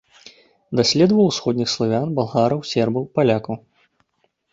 [0.77, 3.55] Даследаваў усходніх славян, балгараў, сербаў, палякаў.